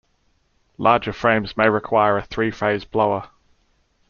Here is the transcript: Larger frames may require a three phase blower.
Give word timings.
Larger 0.79 1.13
frames 1.13 1.55
may 1.55 1.69
require 1.69 2.17
a 2.17 2.23
three 2.23 2.49
phase 2.49 2.85
blower. 2.85 3.29